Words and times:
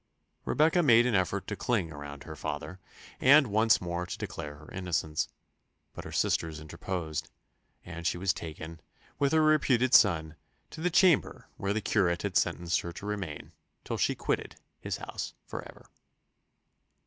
Rebecca 0.45 0.81
made 0.81 1.05
an 1.05 1.13
effort 1.13 1.45
to 1.45 1.55
cling 1.55 1.91
around 1.91 2.23
her 2.23 2.35
father, 2.35 2.79
and 3.19 3.45
once 3.45 3.79
more 3.79 4.07
to 4.07 4.17
declare 4.17 4.55
her 4.55 4.71
innocence: 4.71 5.27
but 5.93 6.05
her 6.05 6.11
sisters 6.11 6.59
interposed, 6.59 7.29
and 7.85 8.07
she 8.07 8.17
was 8.17 8.33
taken, 8.33 8.81
with 9.19 9.31
her 9.31 9.43
reputed 9.43 9.93
son, 9.93 10.37
to 10.71 10.81
the 10.81 10.89
chamber 10.89 11.49
where 11.57 11.71
the 11.71 11.81
curate 11.81 12.23
had 12.23 12.35
sentenced 12.35 12.81
her 12.81 12.91
to 12.91 13.05
remain, 13.05 13.51
till 13.83 13.99
she 13.99 14.15
quitted 14.15 14.55
his 14.79 14.97
house 14.97 15.35
for 15.45 15.61
ever. 15.69 15.85